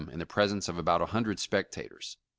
[0.11, 2.17] in the pres ence of about a hundred spectators.